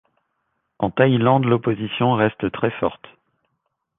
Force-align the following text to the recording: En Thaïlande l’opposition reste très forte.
En 0.79 0.89
Thaïlande 0.89 1.45
l’opposition 1.45 2.13
reste 2.13 2.51
très 2.51 2.71
forte. 2.71 3.05